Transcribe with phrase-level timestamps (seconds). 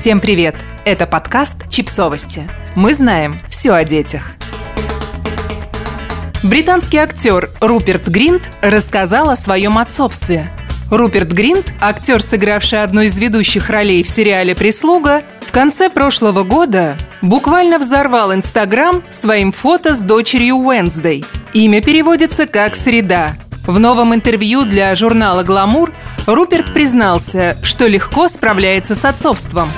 [0.00, 0.54] Всем привет!
[0.84, 2.48] Это подкаст «Чипсовости».
[2.76, 4.30] Мы знаем все о детях.
[6.44, 10.48] Британский актер Руперт Гринт рассказал о своем отцовстве.
[10.88, 16.96] Руперт Гринт, актер, сыгравший одну из ведущих ролей в сериале «Прислуга», в конце прошлого года
[17.20, 21.24] буквально взорвал Инстаграм своим фото с дочерью Уэнсдей.
[21.54, 23.34] Имя переводится как «Среда».
[23.66, 25.92] В новом интервью для журнала «Гламур»
[26.28, 29.70] Руперт признался, что легко справляется с отцовством.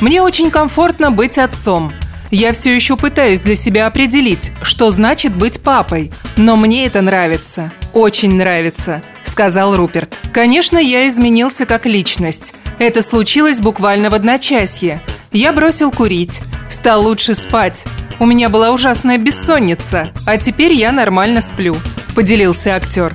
[0.00, 1.92] «Мне очень комфортно быть отцом.
[2.30, 7.72] Я все еще пытаюсь для себя определить, что значит быть папой, но мне это нравится,
[7.92, 10.16] очень нравится»,– сказал Руперт.
[10.32, 12.54] «Конечно, я изменился как личность.
[12.78, 15.02] Это случилось буквально в одночасье.
[15.32, 17.82] Я бросил курить, стал лучше спать.
[18.20, 21.76] У меня была ужасная бессонница, а теперь я нормально сплю»,–
[22.14, 23.14] поделился актер.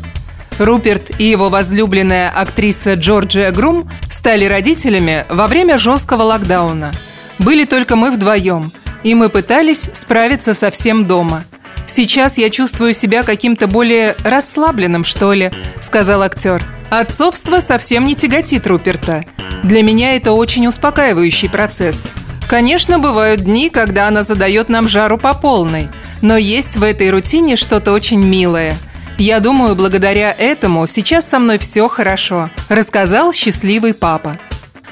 [0.60, 6.92] Руперт и его возлюбленная актриса Джорджия Грум стали родителями во время жесткого локдауна.
[7.38, 8.72] Были только мы вдвоем,
[9.04, 11.46] и мы пытались справиться со всем дома.
[11.86, 16.64] «Сейчас я чувствую себя каким-то более расслабленным, что ли»,– сказал актер.
[16.90, 19.24] Отцовство совсем не тяготит Руперта.
[19.64, 22.04] Для меня это очень успокаивающий процесс.
[22.50, 25.90] Конечно, бывают дни, когда она задает нам жару по полной,
[26.22, 28.76] но есть в этой рутине что-то очень милое–
[29.18, 34.40] я думаю, благодаря этому сейчас со мной все хорошо»,– рассказал счастливый папа.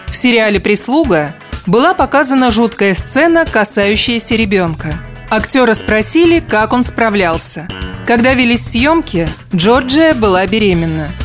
[0.08, 5.00] В сериале «Прислуга» была показана жуткая сцена, касающаяся ребенка.
[5.30, 7.68] Актера спросили, как он справлялся.
[8.06, 11.08] Когда велись съемки, Джорджия была беременна–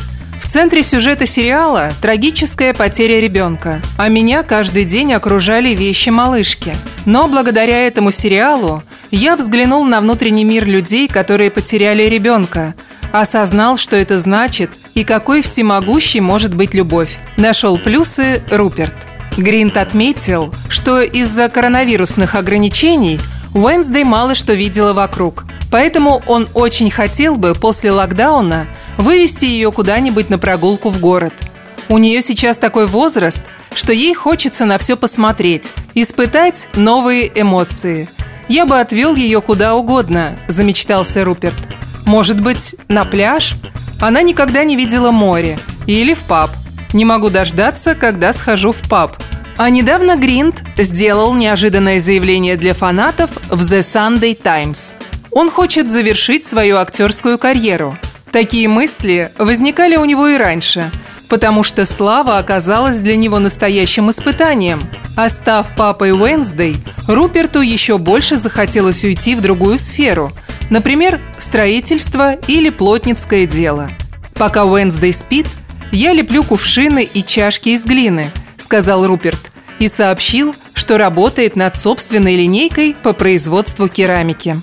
[0.51, 6.75] в центре сюжета сериала трагическая потеря ребенка, а меня каждый день окружали вещи малышки.
[7.05, 12.75] Но благодаря этому сериалу я взглянул на внутренний мир людей, которые потеряли ребенка,
[13.11, 17.17] осознал, что это значит и какой всемогущей может быть любовь.
[17.37, 18.93] Нашел плюсы Руперт.
[19.37, 23.19] Гринт отметил, что из-за коронавирусных ограничений
[23.53, 25.45] Уэнсдей мало что видела вокруг.
[25.71, 31.33] Поэтому он очень хотел бы после локдауна вывести ее куда-нибудь на прогулку в город.
[31.89, 33.39] У нее сейчас такой возраст,
[33.73, 38.09] что ей хочется на все посмотреть, испытать новые эмоции.
[38.47, 41.55] «Я бы отвел ее куда угодно»,– замечтался Руперт.
[42.05, 43.55] «Может быть, на пляж?
[43.99, 45.59] Она никогда не видела море.
[45.87, 46.51] Или в паб.
[46.93, 49.15] Не могу дождаться, когда схожу в паб».
[49.57, 54.95] А недавно Гринт сделал неожиданное заявление для фанатов в The Sunday Times.
[55.29, 57.97] Он хочет завершить свою актерскую карьеру–
[58.31, 60.89] Такие мысли возникали у него и раньше,
[61.27, 64.81] потому что слава оказалась для него настоящим испытанием.
[65.17, 66.77] А став папой Уэнсдей,
[67.09, 70.31] Руперту еще больше захотелось уйти в другую сферу,
[70.71, 73.91] например, строительство или плотницкое дело.
[74.33, 75.45] «Пока Уэнсдей спит,
[75.91, 82.35] я леплю кувшины и чашки из глины»,– сказал Руперт, и сообщил, что работает над собственной
[82.35, 84.57] линейкой по производству керамики.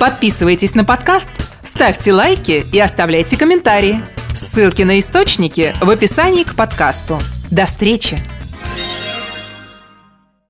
[0.00, 1.30] Подписывайтесь на подкаст–
[1.74, 4.04] Ставьте лайки и оставляйте комментарии.
[4.36, 7.20] Ссылки на источники в описании к подкасту.
[7.50, 8.33] До встречи!